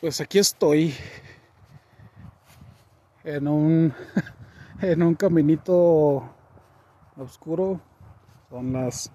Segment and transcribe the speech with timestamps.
[0.00, 0.92] Pues aquí estoy
[3.22, 3.94] en un
[4.82, 6.28] en un caminito
[7.16, 7.80] oscuro.
[8.50, 9.10] Son las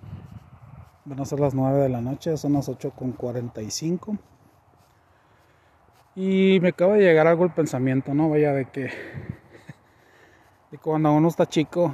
[1.06, 4.18] van a ser las 9 de la noche, son las 8 con 45.
[6.16, 8.30] Y me acaba de llegar algo el pensamiento, ¿no?
[8.30, 8.90] Vaya de que
[10.72, 11.94] de cuando uno está chico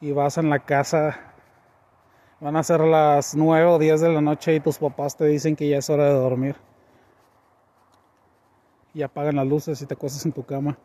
[0.00, 1.18] y vas en la casa
[2.40, 5.56] van a ser las 9 o 10 de la noche y tus papás te dicen
[5.56, 6.56] que ya es hora de dormir
[8.94, 10.76] y apagan las luces y te acuestas en tu cama.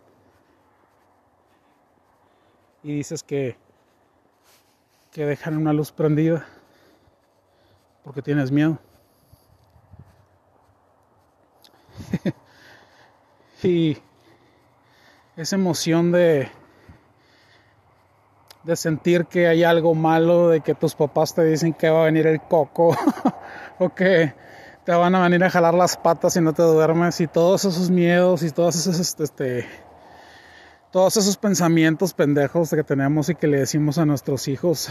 [2.84, 3.58] Y dices que,
[5.12, 6.46] que dejan una luz prendida
[8.04, 8.78] porque tienes miedo.
[13.64, 13.98] y
[15.36, 16.50] esa emoción de,
[18.64, 22.06] de sentir que hay algo malo, de que tus papás te dicen que va a
[22.06, 22.96] venir el coco
[23.80, 24.34] o que
[24.88, 27.90] te van a venir a jalar las patas y no te duermes y todos esos
[27.90, 29.68] miedos y todos esos este, este
[30.94, 34.88] todos esos pensamientos pendejos que tenemos y que le decimos a nuestros hijos.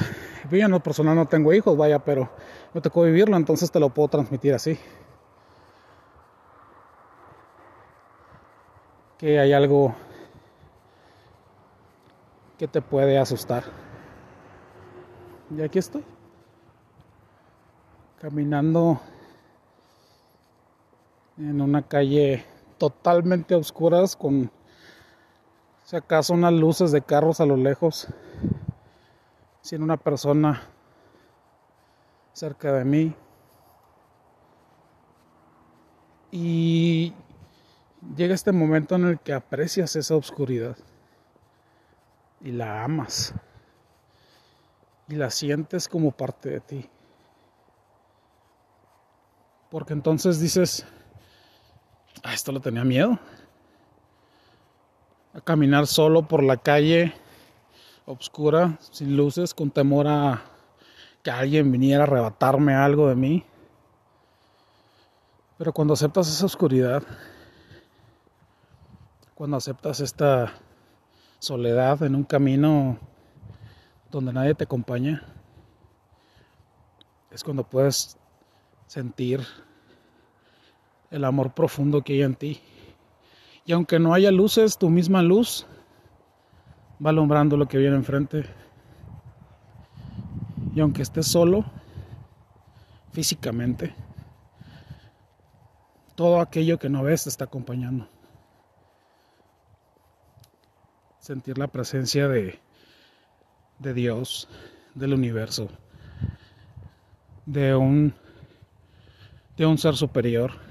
[0.50, 2.28] Yo en personal no tengo hijos, vaya, pero
[2.74, 4.78] me tocó vivirlo, entonces te lo puedo transmitir así.
[9.16, 9.94] Que hay algo
[12.58, 13.64] que te puede asustar.
[15.56, 16.04] Y aquí estoy.
[18.20, 19.00] Caminando
[21.38, 22.44] en una calle
[22.78, 24.50] totalmente oscuras con
[25.84, 28.08] si acaso unas luces de carros a lo lejos
[29.60, 30.62] sin una persona
[32.32, 33.14] cerca de mí.
[36.30, 37.14] Y
[38.16, 40.76] llega este momento en el que aprecias esa oscuridad
[42.40, 43.32] y la amas
[45.08, 46.90] y la sientes como parte de ti.
[49.70, 50.86] Porque entonces dices
[52.32, 53.18] esto lo tenía miedo.
[55.34, 57.12] A caminar solo por la calle
[58.06, 60.42] oscura, sin luces, con temor a
[61.22, 63.44] que alguien viniera a arrebatarme algo de mí.
[65.58, 67.02] Pero cuando aceptas esa oscuridad,
[69.34, 70.52] cuando aceptas esta
[71.38, 72.98] soledad en un camino
[74.10, 75.22] donde nadie te acompaña,
[77.30, 78.16] es cuando puedes
[78.86, 79.40] sentir
[81.10, 82.60] el amor profundo que hay en ti.
[83.64, 85.66] Y aunque no haya luces, tu misma luz
[87.04, 88.44] va alumbrando lo que viene enfrente.
[90.74, 91.64] Y aunque estés solo
[93.12, 93.94] físicamente,
[96.14, 98.08] todo aquello que no ves te está acompañando.
[101.18, 102.60] Sentir la presencia de,
[103.78, 104.48] de Dios,
[104.94, 105.68] del universo,
[107.46, 108.14] de un,
[109.56, 110.65] de un ser superior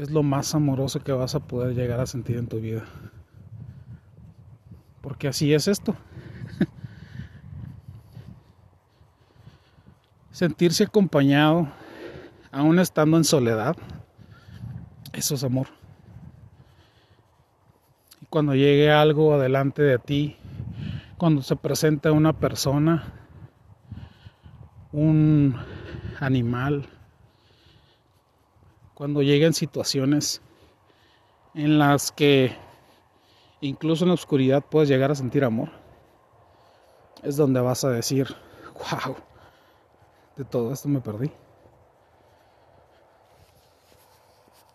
[0.00, 2.84] es lo más amoroso que vas a poder llegar a sentir en tu vida.
[5.02, 5.94] Porque así es esto.
[10.30, 11.68] Sentirse acompañado,
[12.50, 13.76] aún estando en soledad,
[15.12, 15.66] eso es amor.
[18.22, 20.38] Y cuando llegue algo adelante de ti,
[21.18, 23.12] cuando se presenta una persona,
[24.92, 25.56] un
[26.20, 26.88] animal,
[29.00, 30.42] cuando lleguen situaciones
[31.54, 32.54] en las que
[33.62, 35.70] incluso en la oscuridad puedes llegar a sentir amor,
[37.22, 38.26] es donde vas a decir,
[38.74, 39.16] wow,
[40.36, 41.30] de todo esto me perdí.